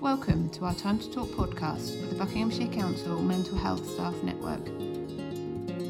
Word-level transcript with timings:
Welcome 0.00 0.48
to 0.50 0.64
our 0.64 0.76
Time 0.76 1.00
to 1.00 1.10
Talk 1.10 1.26
podcast 1.30 2.00
with 2.00 2.10
the 2.10 2.16
Buckinghamshire 2.16 2.68
Council 2.68 3.20
Mental 3.20 3.58
Health 3.58 3.84
Staff 3.90 4.14
Network. 4.22 4.64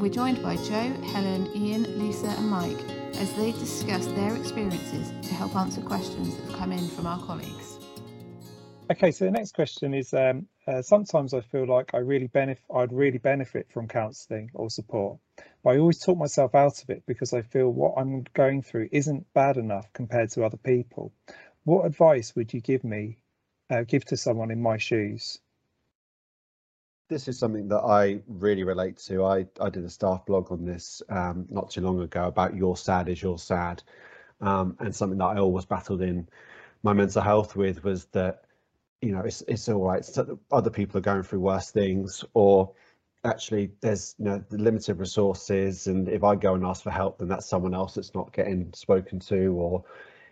We're 0.00 0.08
joined 0.08 0.42
by 0.42 0.56
Joe, 0.56 0.94
Helen, 1.12 1.54
Ian, 1.54 1.98
Lisa, 1.98 2.28
and 2.28 2.48
Mike 2.48 2.80
as 3.16 3.30
they 3.34 3.52
discuss 3.52 4.06
their 4.06 4.34
experiences 4.34 5.12
to 5.28 5.34
help 5.34 5.54
answer 5.54 5.82
questions 5.82 6.34
that 6.34 6.46
have 6.46 6.58
come 6.58 6.72
in 6.72 6.88
from 6.88 7.06
our 7.06 7.18
colleagues. 7.26 7.78
Okay, 8.90 9.10
so 9.10 9.26
the 9.26 9.30
next 9.30 9.52
question 9.52 9.92
is 9.92 10.14
um, 10.14 10.48
uh, 10.66 10.80
sometimes 10.80 11.34
I 11.34 11.42
feel 11.42 11.66
like 11.66 11.90
I 11.92 11.98
really 11.98 12.30
I'd 12.74 12.92
really 12.94 13.18
benefit 13.18 13.70
from 13.70 13.88
counselling 13.88 14.50
or 14.54 14.70
support, 14.70 15.18
but 15.62 15.74
I 15.74 15.78
always 15.78 15.98
talk 15.98 16.16
myself 16.16 16.54
out 16.54 16.82
of 16.82 16.88
it 16.88 17.02
because 17.06 17.34
I 17.34 17.42
feel 17.42 17.68
what 17.68 17.92
I'm 17.98 18.24
going 18.32 18.62
through 18.62 18.88
isn't 18.90 19.30
bad 19.34 19.58
enough 19.58 19.92
compared 19.92 20.30
to 20.30 20.44
other 20.44 20.56
people. 20.56 21.12
What 21.64 21.84
advice 21.84 22.34
would 22.34 22.54
you 22.54 22.62
give 22.62 22.84
me, 22.84 23.18
uh, 23.70 23.82
give 23.82 24.04
to 24.06 24.16
someone 24.16 24.50
in 24.50 24.60
my 24.60 24.76
shoes? 24.76 25.40
This 27.08 27.28
is 27.28 27.38
something 27.38 27.68
that 27.68 27.80
I 27.80 28.20
really 28.26 28.64
relate 28.64 28.98
to. 29.06 29.24
I, 29.24 29.46
I 29.60 29.70
did 29.70 29.84
a 29.84 29.90
staff 29.90 30.26
blog 30.26 30.52
on 30.52 30.64
this 30.64 31.02
um, 31.08 31.46
not 31.48 31.70
too 31.70 31.80
long 31.80 32.00
ago 32.00 32.26
about 32.26 32.54
your 32.54 32.76
sad 32.76 33.08
is 33.08 33.22
your 33.22 33.38
sad. 33.38 33.82
Um, 34.40 34.76
and 34.78 34.94
something 34.94 35.18
that 35.18 35.24
I 35.24 35.38
always 35.38 35.64
battled 35.64 36.02
in 36.02 36.28
my 36.82 36.92
mental 36.92 37.22
health 37.22 37.56
with 37.56 37.82
was 37.82 38.04
that 38.06 38.44
you 39.00 39.12
know, 39.12 39.20
it's 39.20 39.42
it's 39.46 39.68
all 39.68 39.84
right. 39.84 40.04
So 40.04 40.38
other 40.50 40.70
people 40.70 40.98
are 40.98 41.02
going 41.02 41.22
through 41.22 41.40
worse 41.40 41.70
things, 41.70 42.24
or 42.34 42.72
actually 43.24 43.70
there's 43.80 44.14
you 44.18 44.24
know 44.24 44.44
the 44.48 44.58
limited 44.58 44.98
resources, 44.98 45.86
and 45.86 46.08
if 46.08 46.24
I 46.24 46.34
go 46.34 46.54
and 46.54 46.64
ask 46.64 46.82
for 46.82 46.90
help, 46.90 47.18
then 47.18 47.28
that's 47.28 47.46
someone 47.46 47.74
else 47.74 47.94
that's 47.94 48.14
not 48.14 48.32
getting 48.32 48.72
spoken 48.74 49.20
to 49.20 49.52
or 49.52 49.84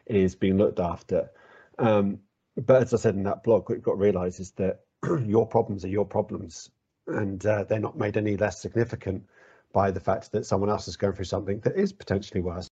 is 0.07 0.35
being 0.35 0.59
looked 0.59 0.81
after. 0.81 1.31
Um, 1.79 2.21
but 2.57 2.83
as 2.83 2.95
I 2.95 2.97
said 2.97 3.15
in 3.15 3.25
that 3.25 3.43
blog, 3.43 3.69
what 3.69 3.77
you've 3.77 3.85
got 3.85 3.93
to 3.93 3.99
realise 3.99 4.41
is 4.41 4.53
that 4.53 4.81
your 5.25 5.47
problems 5.47 5.85
are 5.85 5.89
your 5.89 6.07
problems, 6.07 6.71
and 7.07 7.45
uh, 7.45 7.65
they're 7.65 7.79
not 7.79 7.99
made 7.99 8.17
any 8.17 8.37
less 8.37 8.61
significant 8.61 9.25
by 9.73 9.91
the 9.91 10.01
fact 10.01 10.33
that 10.33 10.47
someone 10.47 10.71
else 10.71 10.89
is 10.89 10.97
going 10.97 11.13
through 11.13 11.25
something 11.27 11.61
that 11.61 11.77
is 11.77 11.93
potentially 11.93 12.41
worse. 12.41 12.69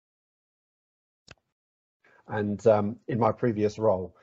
And 2.28 2.66
um, 2.68 2.98
in 3.08 3.20
my 3.20 3.32
previous 3.32 3.80
role, 3.80 4.16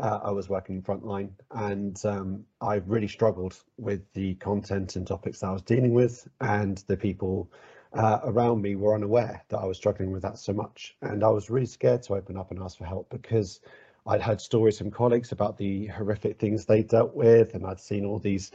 uh, 0.00 0.20
I 0.24 0.30
was 0.30 0.48
working 0.48 0.76
in 0.76 0.82
frontline 0.82 1.30
and 1.52 2.00
um, 2.04 2.44
I 2.60 2.76
really 2.86 3.06
struggled 3.06 3.56
with 3.76 4.00
the 4.14 4.34
content 4.36 4.96
and 4.96 5.06
topics 5.06 5.40
that 5.40 5.48
I 5.48 5.52
was 5.52 5.62
dealing 5.62 5.94
with 5.94 6.26
and 6.40 6.82
the 6.88 6.96
people 6.96 7.52
uh, 7.92 8.18
around 8.24 8.62
me 8.62 8.74
were 8.74 8.94
unaware 8.94 9.44
that 9.48 9.58
I 9.58 9.66
was 9.66 9.76
struggling 9.76 10.10
with 10.10 10.22
that 10.22 10.38
so 10.38 10.52
much. 10.52 10.96
And 11.02 11.22
I 11.22 11.28
was 11.28 11.50
really 11.50 11.66
scared 11.66 12.02
to 12.04 12.14
open 12.14 12.36
up 12.36 12.50
and 12.50 12.60
ask 12.60 12.78
for 12.78 12.84
help 12.84 13.10
because 13.10 13.60
I'd 14.06 14.22
heard 14.22 14.40
stories 14.40 14.78
from 14.78 14.90
colleagues 14.90 15.32
about 15.32 15.56
the 15.56 15.86
horrific 15.86 16.38
things 16.38 16.64
they 16.64 16.82
dealt 16.82 17.14
with 17.14 17.54
and 17.54 17.64
I'd 17.66 17.80
seen 17.80 18.04
all 18.04 18.18
these 18.18 18.50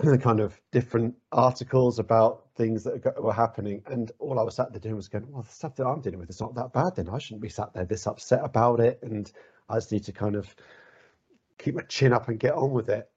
kind 0.20 0.40
of 0.40 0.60
different 0.70 1.16
articles 1.32 1.98
about 1.98 2.44
things 2.54 2.84
that 2.84 3.20
were 3.20 3.32
happening 3.32 3.82
and 3.86 4.12
all 4.18 4.38
I 4.38 4.42
was 4.42 4.54
sat 4.54 4.70
there 4.72 4.80
doing 4.80 4.96
was 4.96 5.08
going, 5.08 5.30
well, 5.30 5.42
the 5.42 5.52
stuff 5.52 5.74
that 5.76 5.86
I'm 5.86 6.00
dealing 6.00 6.20
with 6.20 6.30
is 6.30 6.40
not 6.40 6.54
that 6.54 6.72
bad 6.72 6.94
then. 6.94 7.08
I 7.08 7.18
shouldn't 7.18 7.42
be 7.42 7.48
sat 7.48 7.72
there 7.74 7.84
this 7.84 8.06
upset 8.06 8.44
about 8.44 8.80
it 8.80 9.00
and 9.02 9.30
I 9.68 9.76
just 9.76 9.90
need 9.90 10.04
to 10.04 10.12
kind 10.12 10.36
of 10.36 10.54
keep 11.58 11.74
my 11.74 11.82
chin 11.82 12.12
up 12.12 12.28
and 12.28 12.38
get 12.38 12.54
on 12.54 12.70
with 12.70 12.88
it. 12.88 13.10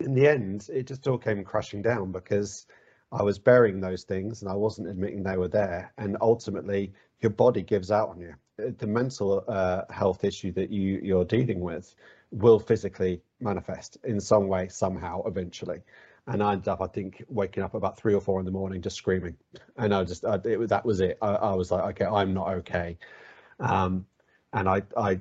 In 0.00 0.14
the 0.14 0.28
end, 0.28 0.68
it 0.72 0.86
just 0.86 1.06
all 1.06 1.18
came 1.18 1.44
crashing 1.44 1.82
down 1.82 2.12
because 2.12 2.66
I 3.12 3.22
was 3.22 3.38
burying 3.38 3.80
those 3.80 4.04
things 4.04 4.42
and 4.42 4.50
I 4.50 4.54
wasn't 4.54 4.88
admitting 4.88 5.22
they 5.22 5.36
were 5.36 5.48
there. 5.48 5.92
And 5.96 6.16
ultimately, 6.20 6.92
your 7.20 7.30
body 7.30 7.62
gives 7.62 7.90
out 7.90 8.10
on 8.10 8.20
you. 8.20 8.34
Uh, 8.62 8.70
the 8.78 8.86
mental 8.86 9.44
uh, 9.48 9.82
health 9.90 10.24
issue 10.24 10.52
that 10.52 10.70
you 10.70 11.00
you're 11.02 11.24
dealing 11.24 11.60
with 11.60 11.94
will 12.30 12.58
physically 12.58 13.22
manifest 13.40 13.98
in 14.04 14.20
some 14.20 14.48
way, 14.48 14.68
somehow, 14.68 15.22
eventually. 15.26 15.80
And 16.26 16.42
I 16.42 16.52
ended 16.54 16.68
up, 16.68 16.80
I 16.80 16.88
think, 16.88 17.24
waking 17.28 17.62
up 17.62 17.74
about 17.74 17.96
three 17.96 18.14
or 18.14 18.20
four 18.20 18.40
in 18.40 18.46
the 18.46 18.50
morning 18.50 18.82
just 18.82 18.96
screaming. 18.96 19.36
And 19.76 19.94
I 19.94 20.02
just, 20.04 20.24
I, 20.24 20.40
it, 20.44 20.68
that 20.68 20.84
was 20.84 21.00
it. 21.00 21.18
I, 21.22 21.28
I 21.28 21.54
was 21.54 21.70
like, 21.70 21.84
okay, 21.90 22.04
I'm 22.04 22.34
not 22.34 22.48
okay. 22.48 22.98
Um, 23.60 24.06
and 24.52 24.68
I, 24.68 24.82
I 24.96 25.20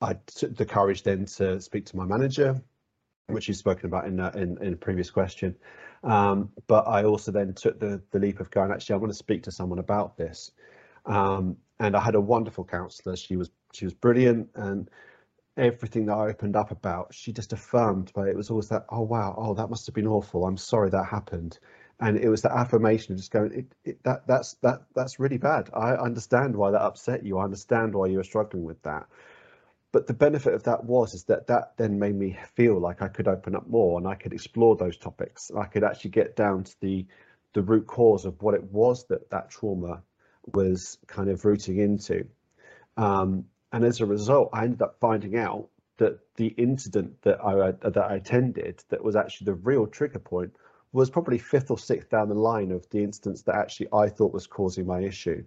I 0.00 0.14
took 0.26 0.56
the 0.56 0.66
courage 0.66 1.04
then 1.04 1.26
to 1.26 1.60
speak 1.60 1.86
to 1.86 1.96
my 1.96 2.04
manager, 2.04 2.60
which 3.28 3.46
you've 3.46 3.56
spoken 3.56 3.86
about 3.86 4.06
in 4.06 4.18
a, 4.18 4.30
in, 4.30 4.60
in 4.60 4.72
a 4.72 4.76
previous 4.76 5.10
question. 5.10 5.54
Um, 6.02 6.50
but 6.66 6.88
I 6.88 7.04
also 7.04 7.30
then 7.30 7.54
took 7.54 7.78
the, 7.78 8.02
the 8.10 8.18
leap 8.18 8.40
of 8.40 8.50
going, 8.50 8.72
actually, 8.72 8.94
I 8.94 8.96
want 8.96 9.12
to 9.12 9.18
speak 9.18 9.44
to 9.44 9.52
someone 9.52 9.78
about 9.78 10.16
this. 10.16 10.50
Um, 11.06 11.56
and 11.82 11.96
I 11.96 12.00
had 12.00 12.14
a 12.14 12.20
wonderful 12.20 12.64
counsellor. 12.64 13.16
She 13.16 13.36
was 13.36 13.50
she 13.72 13.84
was 13.84 13.94
brilliant, 13.94 14.48
and 14.54 14.88
everything 15.56 16.06
that 16.06 16.14
I 16.14 16.28
opened 16.28 16.56
up 16.56 16.70
about, 16.70 17.12
she 17.12 17.32
just 17.32 17.52
affirmed. 17.52 18.12
But 18.14 18.28
it 18.28 18.36
was 18.36 18.50
always 18.50 18.68
that, 18.68 18.86
oh 18.90 19.02
wow, 19.02 19.34
oh 19.36 19.54
that 19.54 19.68
must 19.68 19.86
have 19.86 19.94
been 19.94 20.06
awful. 20.06 20.46
I'm 20.46 20.56
sorry 20.56 20.90
that 20.90 21.06
happened. 21.06 21.58
And 22.00 22.16
it 22.16 22.28
was 22.28 22.42
that 22.42 22.52
affirmation 22.52 23.12
of 23.12 23.18
just 23.18 23.30
going, 23.30 23.52
it, 23.52 23.74
it, 23.84 24.02
that 24.04 24.26
that's 24.26 24.54
that 24.62 24.82
that's 24.94 25.18
really 25.20 25.38
bad. 25.38 25.70
I 25.74 25.92
understand 25.94 26.56
why 26.56 26.70
that 26.70 26.80
upset 26.82 27.24
you. 27.24 27.38
I 27.38 27.44
understand 27.44 27.94
why 27.94 28.06
you 28.06 28.18
were 28.18 28.24
struggling 28.24 28.64
with 28.64 28.82
that 28.82 29.08
but 29.92 30.06
the 30.06 30.14
benefit 30.14 30.54
of 30.54 30.62
that 30.62 30.84
was 30.84 31.12
is 31.12 31.24
that 31.24 31.46
that 31.46 31.76
then 31.76 31.98
made 31.98 32.14
me 32.14 32.38
feel 32.54 32.80
like 32.80 33.02
I 33.02 33.08
could 33.08 33.28
open 33.28 33.54
up 33.54 33.68
more 33.68 33.98
and 33.98 34.08
I 34.08 34.14
could 34.14 34.32
explore 34.32 34.74
those 34.74 34.96
topics. 34.96 35.50
I 35.54 35.66
could 35.66 35.84
actually 35.84 36.12
get 36.12 36.34
down 36.34 36.64
to 36.64 36.74
the 36.80 37.06
the 37.52 37.62
root 37.62 37.86
cause 37.86 38.24
of 38.24 38.40
what 38.40 38.54
it 38.54 38.64
was 38.64 39.06
that 39.08 39.28
that 39.30 39.50
trauma 39.50 40.02
was 40.54 40.98
kind 41.06 41.28
of 41.28 41.44
rooting 41.44 41.78
into. 41.78 42.26
Um, 42.96 43.46
and 43.72 43.84
as 43.84 44.00
a 44.00 44.06
result, 44.06 44.50
I 44.52 44.64
ended 44.64 44.82
up 44.82 44.96
finding 45.00 45.36
out 45.36 45.68
that 45.98 46.18
the 46.36 46.48
incident 46.48 47.22
that 47.22 47.44
I 47.44 47.72
that 47.88 47.96
I 47.96 48.16
attended 48.16 48.82
that 48.88 49.04
was 49.04 49.16
actually 49.16 49.46
the 49.46 49.54
real 49.54 49.86
trigger 49.86 50.18
point 50.18 50.52
was 50.92 51.08
probably 51.10 51.38
fifth 51.38 51.70
or 51.70 51.78
sixth 51.78 52.10
down 52.10 52.28
the 52.28 52.34
line 52.34 52.70
of 52.70 52.88
the 52.90 53.02
instance 53.02 53.42
that 53.42 53.54
actually 53.54 53.88
I 53.92 54.08
thought 54.08 54.32
was 54.32 54.46
causing 54.46 54.86
my 54.86 55.00
issue. 55.00 55.44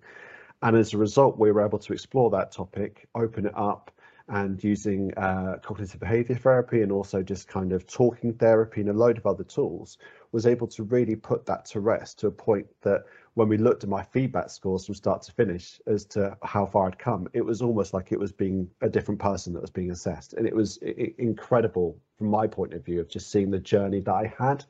And 0.62 0.76
as 0.76 0.94
a 0.94 0.98
result, 0.98 1.38
we 1.38 1.52
were 1.52 1.64
able 1.64 1.80
to 1.80 1.94
explore 1.94 2.32
that 2.32 2.52
topic, 2.52 3.08
open 3.14 3.46
it 3.46 3.56
up, 3.56 3.92
and 4.28 4.64
using 4.64 5.14
uh, 5.18 5.58
cognitive 5.64 6.00
behavior 6.00 6.36
therapy 6.36 6.82
and 6.82 6.92
also 6.92 7.22
just 7.22 7.48
kind 7.48 7.72
of 7.72 7.86
talking 7.86 8.34
therapy 8.34 8.82
and 8.82 8.90
a 8.90 8.94
load 8.94 9.18
of 9.18 9.26
other 9.28 9.44
tools 9.44 10.00
was 10.32 10.48
able 10.48 10.68
to 10.68 10.84
really 10.84 11.16
put 11.16 11.46
that 11.46 11.66
to 11.66 11.80
rest 11.80 12.20
to 12.20 12.28
a 12.28 12.32
point 12.32 12.66
that 12.82 13.04
when 13.36 13.48
we 13.48 13.58
looked 13.58 13.84
at 13.84 13.90
my 13.90 14.02
feedback 14.02 14.50
scores 14.50 14.86
from 14.86 14.96
start 14.96 15.22
to 15.22 15.32
finish 15.32 15.80
as 15.86 16.06
to 16.06 16.36
how 16.42 16.66
far 16.66 16.88
I'd 16.88 16.98
come, 16.98 17.28
it 17.34 17.46
was 17.46 17.62
almost 17.62 17.94
like 17.94 18.12
it 18.12 18.20
was 18.20 18.32
being 18.32 18.68
a 18.82 18.90
different 18.90 19.20
person 19.20 19.54
that 19.54 19.62
was 19.62 19.70
being 19.70 19.92
assessed. 19.92 20.34
And 20.34 20.48
it 20.48 20.56
was 20.56 20.78
incredible 20.78 22.00
from 22.18 22.28
my 22.28 22.48
point 22.48 22.74
of 22.74 22.84
view 22.84 23.02
of 23.02 23.10
just 23.10 23.32
seeing 23.32 23.52
the 23.52 23.60
journey 23.60 24.00
that 24.00 24.14
I 24.14 24.34
had. 24.38 24.66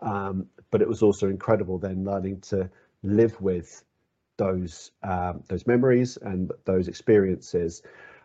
Um, 0.00 0.46
but 0.70 0.80
it 0.80 0.88
was 0.88 1.02
also 1.02 1.28
incredible 1.28 1.78
then 1.78 2.04
learning 2.04 2.40
to 2.42 2.70
live 3.02 3.40
with 3.40 3.84
those 4.36 4.92
um, 5.02 5.42
those 5.48 5.66
memories 5.66 6.18
and 6.20 6.52
those 6.64 6.88
experiences 6.88 7.82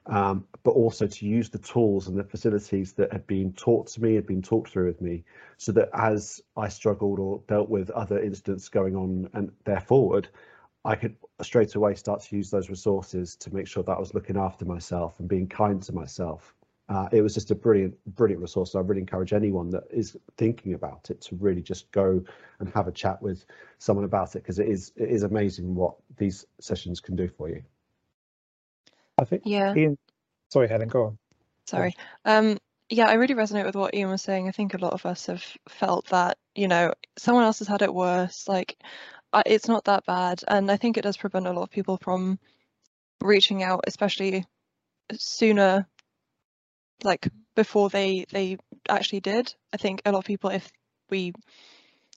um, 0.07 0.45
but 0.63 0.71
also 0.71 1.07
to 1.07 1.25
use 1.25 1.49
the 1.49 1.59
tools 1.59 2.07
and 2.07 2.17
the 2.17 2.23
facilities 2.23 2.93
that 2.93 3.11
had 3.11 3.25
been 3.27 3.53
taught 3.53 3.87
to 3.87 4.01
me, 4.01 4.15
had 4.15 4.25
been 4.25 4.41
talked 4.41 4.71
through 4.71 4.87
with 4.87 5.01
me, 5.01 5.23
so 5.57 5.71
that 5.71 5.89
as 5.93 6.41
I 6.57 6.69
struggled 6.69 7.19
or 7.19 7.41
dealt 7.47 7.69
with 7.69 7.89
other 7.91 8.19
incidents 8.19 8.69
going 8.69 8.95
on 8.95 9.29
and 9.33 9.51
there 9.65 9.79
forward, 9.79 10.29
I 10.83 10.95
could 10.95 11.15
straight 11.41 11.75
away 11.75 11.95
start 11.95 12.21
to 12.21 12.35
use 12.35 12.49
those 12.49 12.69
resources 12.69 13.35
to 13.37 13.53
make 13.53 13.67
sure 13.67 13.83
that 13.83 13.91
I 13.91 13.99
was 13.99 14.13
looking 14.13 14.37
after 14.37 14.65
myself 14.65 15.19
and 15.19 15.29
being 15.29 15.47
kind 15.47 15.81
to 15.83 15.93
myself. 15.93 16.55
Uh, 16.89 17.07
it 17.11 17.21
was 17.21 17.33
just 17.33 17.51
a 17.51 17.55
brilliant, 17.55 17.95
brilliant 18.15 18.41
resource. 18.41 18.75
I 18.75 18.79
really 18.81 18.99
encourage 18.99 19.31
anyone 19.31 19.69
that 19.69 19.83
is 19.91 20.17
thinking 20.35 20.73
about 20.73 21.09
it 21.09 21.21
to 21.21 21.35
really 21.35 21.61
just 21.61 21.89
go 21.91 22.21
and 22.59 22.69
have 22.73 22.87
a 22.87 22.91
chat 22.91 23.21
with 23.21 23.45
someone 23.77 24.03
about 24.03 24.35
it 24.35 24.39
because 24.39 24.59
it 24.59 24.67
is 24.67 24.91
it 24.97 25.09
is 25.09 25.23
amazing 25.23 25.73
what 25.73 25.95
these 26.17 26.45
sessions 26.59 26.99
can 26.99 27.15
do 27.15 27.29
for 27.29 27.47
you. 27.47 27.63
I 29.21 29.25
think 29.25 29.43
yeah. 29.45 29.75
Ian, 29.75 29.97
sorry, 30.49 30.67
Helen, 30.67 30.89
go 30.89 31.05
on. 31.05 31.17
Sorry. 31.67 31.95
Um, 32.25 32.57
yeah, 32.89 33.05
I 33.05 33.13
really 33.13 33.35
resonate 33.35 33.65
with 33.65 33.75
what 33.75 33.93
Ian 33.93 34.09
was 34.09 34.21
saying. 34.21 34.47
I 34.47 34.51
think 34.51 34.73
a 34.73 34.79
lot 34.79 34.93
of 34.93 35.05
us 35.05 35.27
have 35.27 35.43
felt 35.69 36.07
that, 36.07 36.37
you 36.55 36.67
know, 36.67 36.93
someone 37.17 37.43
else 37.43 37.59
has 37.59 37.67
had 37.67 37.83
it 37.83 37.93
worse. 37.93 38.47
Like, 38.47 38.77
it's 39.45 39.67
not 39.67 39.85
that 39.85 40.05
bad. 40.05 40.41
And 40.47 40.69
I 40.69 40.75
think 40.75 40.97
it 40.97 41.03
does 41.03 41.17
prevent 41.17 41.47
a 41.47 41.53
lot 41.53 41.63
of 41.63 41.69
people 41.69 41.97
from 41.97 42.39
reaching 43.21 43.63
out, 43.63 43.85
especially 43.87 44.45
sooner, 45.13 45.87
like 47.03 47.29
before 47.55 47.89
they 47.89 48.25
they 48.31 48.57
actually 48.89 49.21
did. 49.21 49.53
I 49.71 49.77
think 49.77 50.01
a 50.03 50.11
lot 50.11 50.19
of 50.19 50.25
people, 50.25 50.49
if 50.49 50.69
we 51.09 51.33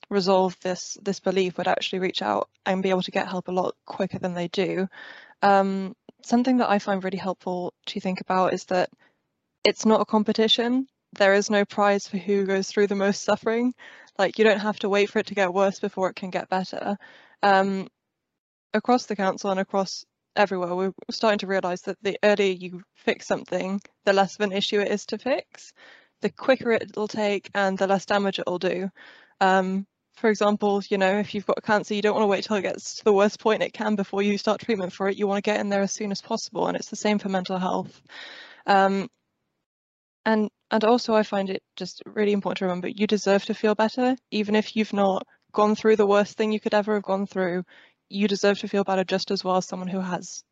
resolve 0.09 0.57
this 0.61 0.97
this 1.01 1.19
belief, 1.19 1.57
would 1.57 1.67
actually 1.67 1.99
reach 1.99 2.21
out 2.21 2.49
and 2.65 2.83
be 2.83 2.89
able 2.89 3.03
to 3.03 3.11
get 3.11 3.29
help 3.29 3.47
a 3.47 3.53
lot 3.53 3.75
quicker 3.85 4.19
than 4.19 4.33
they 4.33 4.47
do. 4.47 4.87
Um, 5.41 5.95
something 6.25 6.57
that 6.57 6.69
I 6.69 6.79
find 6.79 7.03
really 7.03 7.17
helpful 7.17 7.73
to 7.87 7.99
think 7.99 8.21
about 8.21 8.53
is 8.53 8.65
that 8.65 8.89
it's 9.63 9.85
not 9.85 10.01
a 10.01 10.05
competition. 10.05 10.87
There 11.13 11.33
is 11.33 11.49
no 11.49 11.65
prize 11.65 12.07
for 12.07 12.17
who 12.17 12.45
goes 12.45 12.67
through 12.69 12.87
the 12.87 12.95
most 12.95 13.23
suffering. 13.23 13.73
Like 14.17 14.37
you 14.39 14.45
don't 14.45 14.59
have 14.59 14.79
to 14.79 14.89
wait 14.89 15.09
for 15.09 15.19
it 15.19 15.27
to 15.27 15.35
get 15.35 15.53
worse 15.53 15.79
before 15.79 16.09
it 16.09 16.15
can 16.15 16.29
get 16.31 16.49
better. 16.49 16.97
Um, 17.43 17.87
across 18.73 19.05
the 19.05 19.15
council 19.15 19.51
and 19.51 19.59
across 19.59 20.05
everywhere, 20.35 20.75
we're 20.75 20.93
starting 21.11 21.39
to 21.39 21.47
realise 21.47 21.81
that 21.83 21.97
the 22.01 22.17
earlier 22.23 22.53
you 22.53 22.81
fix 22.95 23.27
something, 23.27 23.81
the 24.05 24.13
less 24.13 24.35
of 24.35 24.41
an 24.41 24.51
issue 24.51 24.79
it 24.81 24.91
is 24.91 25.05
to 25.07 25.17
fix. 25.17 25.73
the 26.21 26.29
quicker 26.31 26.71
it'll 26.71 27.07
take 27.07 27.49
and 27.53 27.77
the 27.77 27.87
less 27.87 28.05
damage 28.05 28.39
it'll 28.39 28.59
do. 28.59 28.89
Um, 29.41 29.85
for 30.15 30.29
example, 30.29 30.81
you 30.89 30.97
know, 30.97 31.19
if 31.19 31.33
you've 31.35 31.45
got 31.45 31.63
cancer, 31.63 31.93
you 31.93 32.01
don't 32.01 32.15
want 32.15 32.23
to 32.23 32.27
wait 32.27 32.43
till 32.45 32.55
it 32.55 32.61
gets 32.61 32.95
to 32.95 33.03
the 33.03 33.13
worst 33.13 33.39
point 33.39 33.63
it 33.63 33.73
can 33.73 33.95
before 33.95 34.21
you 34.21 34.37
start 34.37 34.61
treatment 34.61 34.93
for 34.93 35.09
it. 35.09 35.17
You 35.17 35.27
want 35.27 35.43
to 35.43 35.49
get 35.49 35.59
in 35.59 35.69
there 35.69 35.81
as 35.81 35.91
soon 35.91 36.11
as 36.11 36.21
possible, 36.21 36.67
and 36.67 36.77
it's 36.77 36.89
the 36.89 36.95
same 36.95 37.19
for 37.19 37.29
mental 37.29 37.57
health. 37.57 38.01
Um, 38.65 39.09
and 40.25 40.49
and 40.71 40.83
also, 40.83 41.13
I 41.13 41.23
find 41.23 41.49
it 41.49 41.61
just 41.75 42.01
really 42.05 42.31
important 42.31 42.59
to 42.59 42.65
remember 42.65 42.87
you 42.87 43.07
deserve 43.07 43.45
to 43.45 43.53
feel 43.53 43.75
better, 43.75 44.15
even 44.31 44.55
if 44.55 44.75
you've 44.75 44.93
not 44.93 45.27
gone 45.53 45.75
through 45.75 45.97
the 45.97 46.07
worst 46.07 46.37
thing 46.37 46.51
you 46.51 46.59
could 46.59 46.73
ever 46.73 46.95
have 46.95 47.03
gone 47.03 47.27
through. 47.27 47.63
You 48.09 48.27
deserve 48.27 48.59
to 48.59 48.67
feel 48.67 48.83
better 48.83 49.03
just 49.03 49.31
as 49.31 49.43
well 49.43 49.57
as 49.57 49.65
someone 49.67 49.89
who 49.89 49.99
has. 49.99 50.43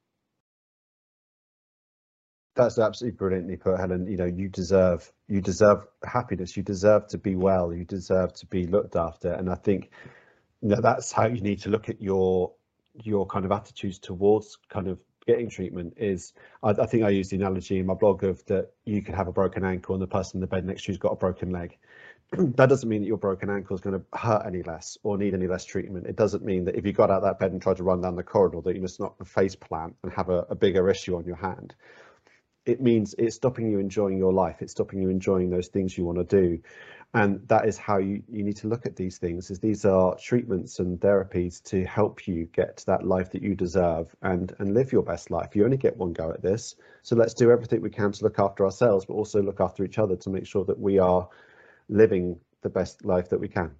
That's 2.55 2.77
absolutely 2.77 3.17
brilliantly 3.17 3.57
put, 3.57 3.79
Helen. 3.79 4.05
You 4.05 4.17
know, 4.17 4.25
you 4.25 4.47
deserve 4.47 5.11
you 5.27 5.41
deserve 5.41 5.87
happiness. 6.03 6.55
You 6.55 6.61
deserve 6.61 7.07
to 7.07 7.17
be 7.17 7.35
well. 7.35 7.73
You 7.73 7.83
deserve 7.83 8.33
to 8.33 8.45
be 8.45 8.67
looked 8.67 8.95
after. 8.95 9.31
And 9.33 9.49
I 9.49 9.55
think, 9.55 9.89
you 10.61 10.69
know, 10.69 10.81
that's 10.81 11.11
how 11.11 11.25
you 11.25 11.41
need 11.41 11.61
to 11.61 11.69
look 11.69 11.89
at 11.89 12.01
your 12.01 12.53
your 12.93 13.25
kind 13.25 13.45
of 13.45 13.51
attitudes 13.51 13.97
towards 13.97 14.59
kind 14.69 14.87
of 14.87 14.99
getting 15.25 15.49
treatment. 15.49 15.95
Is 15.97 16.33
I, 16.61 16.69
I 16.71 16.85
think 16.85 17.03
I 17.03 17.09
use 17.09 17.29
the 17.29 17.37
analogy 17.37 17.79
in 17.79 17.87
my 17.87 17.95
blog 17.95 18.23
of 18.23 18.45
that 18.45 18.69
you 18.85 19.01
could 19.01 19.15
have 19.15 19.27
a 19.27 19.33
broken 19.33 19.63
ankle 19.63 19.95
and 19.95 20.01
the 20.01 20.07
person 20.07 20.37
in 20.37 20.41
the 20.41 20.47
bed 20.47 20.65
next 20.65 20.83
to 20.83 20.91
you's 20.91 20.99
got 20.99 21.13
a 21.13 21.15
broken 21.15 21.49
leg. 21.49 21.75
that 22.37 22.69
doesn't 22.69 22.87
mean 22.87 23.01
that 23.01 23.07
your 23.07 23.17
broken 23.17 23.49
ankle 23.49 23.73
is 23.75 23.81
going 23.81 23.99
to 23.99 24.05
hurt 24.15 24.45
any 24.45 24.61
less 24.61 24.95
or 25.01 25.17
need 25.17 25.33
any 25.33 25.47
less 25.47 25.65
treatment. 25.65 26.05
It 26.05 26.17
doesn't 26.17 26.45
mean 26.45 26.65
that 26.65 26.75
if 26.75 26.85
you 26.85 26.93
got 26.93 27.09
out 27.09 27.23
that 27.23 27.39
bed 27.39 27.51
and 27.51 27.59
tried 27.59 27.77
to 27.77 27.83
run 27.83 28.01
down 28.01 28.15
the 28.15 28.21
corridor 28.21 28.61
that 28.61 28.75
you 28.75 28.81
must 28.81 28.99
not 28.99 29.27
face 29.27 29.55
plant 29.55 29.95
and 30.03 30.13
have 30.13 30.29
a, 30.29 30.45
a 30.49 30.55
bigger 30.55 30.87
issue 30.87 31.15
on 31.15 31.25
your 31.25 31.35
hand 31.35 31.73
it 32.65 32.81
means 32.81 33.13
it's 33.17 33.35
stopping 33.35 33.69
you 33.69 33.79
enjoying 33.79 34.17
your 34.17 34.33
life. 34.33 34.61
It's 34.61 34.71
stopping 34.71 35.01
you 35.01 35.09
enjoying 35.09 35.49
those 35.49 35.67
things 35.67 35.97
you 35.97 36.05
want 36.05 36.17
to 36.17 36.23
do. 36.23 36.61
And 37.15 37.47
that 37.47 37.67
is 37.67 37.77
how 37.77 37.97
you, 37.97 38.23
you 38.27 38.43
need 38.43 38.57
to 38.57 38.67
look 38.67 38.87
at 38.87 38.95
these 38.95 39.19
things 39.19 39.51
is 39.51 39.59
these 39.59 39.85
are 39.85 40.15
treatments 40.15 40.79
and 40.79 40.99
therapies 40.99 41.61
to 41.65 41.85
help 41.85 42.27
you 42.27 42.45
get 42.45 42.77
to 42.77 42.85
that 42.87 43.05
life 43.05 43.31
that 43.31 43.43
you 43.43 43.53
deserve 43.53 44.15
and 44.23 44.55
and 44.57 44.73
live 44.73 44.91
your 44.91 45.03
best 45.03 45.29
life. 45.29 45.55
You 45.55 45.65
only 45.65 45.77
get 45.77 45.95
one 45.95 46.13
go 46.13 46.31
at 46.31 46.41
this. 46.41 46.75
So 47.03 47.15
let's 47.15 47.35
do 47.35 47.51
everything 47.51 47.81
we 47.81 47.91
can 47.91 48.11
to 48.13 48.23
look 48.23 48.39
after 48.39 48.65
ourselves 48.65 49.05
but 49.05 49.13
also 49.13 49.43
look 49.43 49.59
after 49.59 49.83
each 49.83 49.99
other 49.99 50.15
to 50.15 50.29
make 50.29 50.47
sure 50.47 50.65
that 50.65 50.79
we 50.79 50.97
are 50.97 51.29
living 51.87 52.39
the 52.61 52.69
best 52.69 53.05
life 53.05 53.29
that 53.29 53.39
we 53.39 53.47
can. 53.47 53.75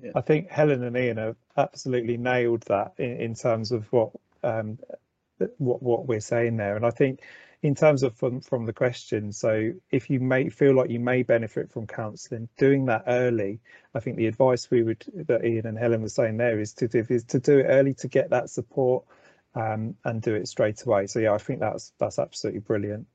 Yeah. 0.00 0.12
I 0.14 0.20
think 0.20 0.48
Helen 0.48 0.84
and 0.84 0.96
Ian 0.96 1.16
have 1.16 1.36
absolutely 1.56 2.16
nailed 2.16 2.62
that 2.62 2.94
in, 2.96 3.20
in 3.20 3.34
terms 3.34 3.72
of 3.72 3.92
what 3.92 4.12
um, 4.42 4.78
what 5.58 5.82
what 5.82 6.06
we're 6.06 6.20
saying 6.20 6.56
there. 6.56 6.76
And 6.76 6.86
I 6.86 6.90
think 6.90 7.20
in 7.62 7.74
terms 7.74 8.02
of 8.02 8.16
from 8.16 8.40
from 8.40 8.66
the 8.66 8.72
question, 8.72 9.32
so 9.32 9.72
if 9.90 10.10
you 10.10 10.20
may 10.20 10.48
feel 10.48 10.74
like 10.74 10.90
you 10.90 11.00
may 11.00 11.22
benefit 11.22 11.70
from 11.72 11.86
counselling, 11.86 12.48
doing 12.56 12.86
that 12.86 13.04
early, 13.06 13.60
I 13.94 14.00
think 14.00 14.16
the 14.16 14.26
advice 14.26 14.70
we 14.70 14.82
would 14.82 15.04
that 15.26 15.44
Ian 15.44 15.66
and 15.66 15.78
Helen 15.78 16.02
were 16.02 16.08
saying 16.08 16.36
there 16.36 16.60
is 16.60 16.72
to 16.74 16.88
do 16.88 17.04
is 17.08 17.24
to 17.24 17.40
do 17.40 17.58
it 17.58 17.64
early 17.64 17.94
to 17.94 18.08
get 18.08 18.30
that 18.30 18.50
support 18.50 19.04
um, 19.54 19.96
and 20.04 20.22
do 20.22 20.34
it 20.34 20.48
straight 20.48 20.82
away. 20.84 21.06
So 21.06 21.18
yeah, 21.18 21.32
I 21.32 21.38
think 21.38 21.60
that's 21.60 21.92
that's 21.98 22.18
absolutely 22.18 22.60
brilliant. 22.60 23.06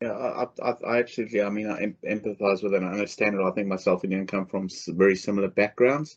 Yeah, 0.00 0.12
I, 0.12 0.46
I, 0.62 0.74
I 0.84 0.98
absolutely. 0.98 1.42
I 1.42 1.50
mean, 1.50 1.70
I 1.70 1.94
empathise 2.06 2.62
with 2.62 2.74
it. 2.74 2.82
I 2.82 2.86
understand 2.86 3.36
it. 3.36 3.40
I 3.40 3.50
think 3.52 3.68
myself 3.68 4.04
and 4.04 4.12
Ian 4.12 4.26
come 4.26 4.46
from 4.46 4.68
very 4.88 5.16
similar 5.16 5.48
backgrounds. 5.48 6.16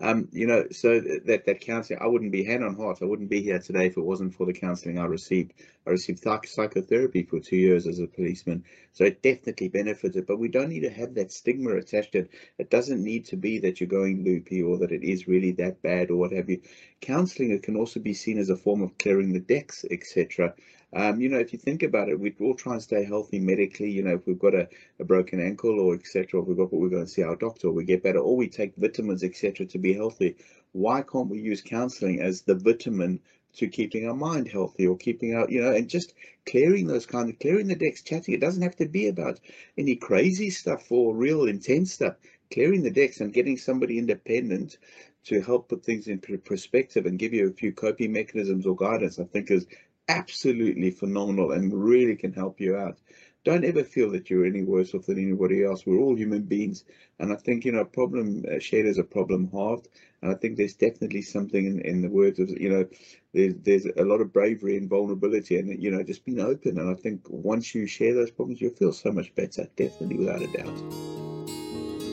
Um, 0.00 0.28
you 0.32 0.48
know, 0.48 0.66
so 0.72 0.98
that 0.98 1.44
that 1.46 1.60
counselling, 1.60 2.02
I 2.02 2.08
wouldn't 2.08 2.32
be 2.32 2.42
hand 2.42 2.64
on 2.64 2.74
heart, 2.74 2.98
I 3.00 3.04
wouldn't 3.04 3.30
be 3.30 3.42
here 3.42 3.60
today 3.60 3.86
if 3.86 3.96
it 3.96 4.04
wasn't 4.04 4.34
for 4.34 4.44
the 4.44 4.52
counselling 4.52 4.98
I 4.98 5.04
received. 5.04 5.52
I 5.86 5.90
received 5.90 6.24
psychotherapy 6.46 7.22
for 7.22 7.38
two 7.38 7.56
years 7.56 7.86
as 7.86 8.00
a 8.00 8.08
policeman, 8.08 8.64
so 8.92 9.04
it 9.04 9.22
definitely 9.22 9.68
benefited. 9.68 10.26
But 10.26 10.40
we 10.40 10.48
don't 10.48 10.70
need 10.70 10.80
to 10.80 10.90
have 10.90 11.14
that 11.14 11.30
stigma 11.30 11.76
attached 11.76 12.12
to 12.12 12.20
it. 12.20 12.30
It 12.58 12.70
doesn't 12.70 13.04
need 13.04 13.26
to 13.26 13.36
be 13.36 13.60
that 13.60 13.80
you're 13.80 13.86
going 13.86 14.24
loopy 14.24 14.62
or 14.62 14.78
that 14.78 14.90
it 14.90 15.04
is 15.04 15.28
really 15.28 15.52
that 15.52 15.80
bad 15.80 16.10
or 16.10 16.16
what 16.16 16.32
have 16.32 16.50
you. 16.50 16.60
Counselling 17.00 17.52
it 17.52 17.62
can 17.62 17.76
also 17.76 18.00
be 18.00 18.14
seen 18.14 18.38
as 18.38 18.50
a 18.50 18.56
form 18.56 18.82
of 18.82 18.98
clearing 18.98 19.32
the 19.32 19.38
decks, 19.38 19.84
etc. 19.88 20.54
Um, 20.94 21.20
you 21.20 21.28
know, 21.28 21.38
if 21.38 21.52
you 21.52 21.58
think 21.58 21.82
about 21.82 22.08
it, 22.08 22.20
we 22.20 22.34
all 22.40 22.54
try 22.54 22.74
and 22.74 22.82
stay 22.82 23.04
healthy 23.04 23.40
medically. 23.40 23.90
You 23.90 24.04
know, 24.04 24.14
if 24.14 24.26
we've 24.26 24.38
got 24.38 24.54
a, 24.54 24.68
a 25.00 25.04
broken 25.04 25.40
ankle 25.40 25.80
or 25.80 25.94
etc., 25.94 26.40
we've 26.40 26.56
got 26.56 26.72
what 26.72 26.80
we're 26.80 26.88
going 26.88 27.06
to 27.06 27.10
see 27.10 27.22
our 27.24 27.34
doctor, 27.34 27.70
we 27.70 27.84
get 27.84 28.04
better, 28.04 28.20
or 28.20 28.36
we 28.36 28.48
take 28.48 28.76
vitamins, 28.76 29.24
etc., 29.24 29.66
to 29.66 29.78
be 29.78 29.92
healthy. 29.92 30.36
Why 30.72 31.02
can't 31.02 31.28
we 31.28 31.40
use 31.40 31.62
counselling 31.62 32.20
as 32.20 32.42
the 32.42 32.54
vitamin 32.54 33.20
to 33.54 33.68
keeping 33.68 34.08
our 34.08 34.14
mind 34.14 34.48
healthy 34.48 34.86
or 34.86 34.96
keeping 34.96 35.34
our, 35.34 35.48
you 35.50 35.60
know, 35.60 35.72
and 35.72 35.88
just 35.88 36.14
clearing 36.46 36.86
those 36.86 37.06
kind 37.06 37.28
of 37.28 37.38
clearing 37.38 37.68
the 37.68 37.76
decks, 37.76 38.02
chatting. 38.02 38.34
It 38.34 38.40
doesn't 38.40 38.62
have 38.62 38.76
to 38.76 38.86
be 38.86 39.08
about 39.08 39.40
any 39.78 39.96
crazy 39.96 40.50
stuff 40.50 40.90
or 40.90 41.14
real 41.14 41.44
intense 41.44 41.92
stuff. 41.92 42.16
Clearing 42.52 42.82
the 42.82 42.90
decks 42.90 43.20
and 43.20 43.32
getting 43.32 43.56
somebody 43.56 43.98
independent 43.98 44.78
to 45.24 45.40
help 45.40 45.68
put 45.68 45.84
things 45.84 46.06
in 46.06 46.18
perspective 46.18 47.06
and 47.06 47.18
give 47.18 47.32
you 47.32 47.48
a 47.48 47.52
few 47.52 47.72
coping 47.72 48.12
mechanisms 48.12 48.66
or 48.66 48.76
guidance, 48.76 49.18
I 49.18 49.24
think 49.24 49.50
is 49.50 49.66
absolutely 50.08 50.90
phenomenal 50.90 51.52
and 51.52 51.72
really 51.72 52.16
can 52.16 52.32
help 52.32 52.60
you 52.60 52.76
out. 52.76 52.98
Don't 53.44 53.64
ever 53.64 53.84
feel 53.84 54.10
that 54.12 54.30
you're 54.30 54.46
any 54.46 54.62
worse 54.62 54.94
off 54.94 55.06
than 55.06 55.18
anybody 55.18 55.64
else. 55.64 55.84
We're 55.84 55.98
all 55.98 56.16
human 56.16 56.42
beings. 56.42 56.84
And 57.18 57.30
I 57.30 57.36
think, 57.36 57.66
you 57.66 57.72
know, 57.72 57.80
a 57.80 57.84
problem 57.84 58.42
uh, 58.50 58.58
shared 58.58 58.86
is 58.86 58.96
a 58.96 59.04
problem 59.04 59.50
halved. 59.52 59.88
And 60.22 60.32
I 60.32 60.34
think 60.34 60.56
there's 60.56 60.74
definitely 60.74 61.20
something 61.20 61.66
in, 61.66 61.80
in 61.80 62.00
the 62.00 62.08
words 62.08 62.38
of, 62.38 62.48
you 62.48 62.70
know, 62.70 62.86
there's, 63.34 63.54
there's 63.62 63.86
a 63.98 64.04
lot 64.04 64.22
of 64.22 64.32
bravery 64.32 64.78
and 64.78 64.88
vulnerability 64.88 65.58
and, 65.58 65.82
you 65.82 65.90
know, 65.90 66.02
just 66.02 66.24
being 66.24 66.40
open. 66.40 66.78
And 66.78 66.90
I 66.90 66.94
think 66.94 67.20
once 67.28 67.74
you 67.74 67.86
share 67.86 68.14
those 68.14 68.30
problems, 68.30 68.62
you'll 68.62 68.72
feel 68.72 68.92
so 68.92 69.12
much 69.12 69.34
better, 69.34 69.68
definitely 69.76 70.16
without 70.16 70.40
a 70.40 70.46
doubt. 70.46 70.78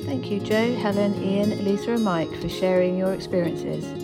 Thank 0.06 0.30
you, 0.30 0.42
Joe, 0.42 0.76
Helen, 0.76 1.16
Ian, 1.24 1.64
Lisa, 1.64 1.94
and 1.94 2.04
Mike 2.04 2.34
for 2.42 2.50
sharing 2.50 2.98
your 2.98 3.14
experiences. 3.14 4.01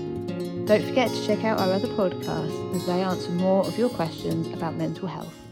Don't 0.68 0.84
forget 0.84 1.10
to 1.10 1.26
check 1.26 1.46
out 1.46 1.60
our 1.60 1.72
other 1.72 1.88
podcasts 1.88 2.76
as 2.76 2.86
they 2.86 3.02
answer 3.02 3.32
more 3.32 3.66
of 3.66 3.78
your 3.78 3.88
questions 3.88 4.48
about 4.54 4.76
mental 4.76 5.08
health. 5.08 5.47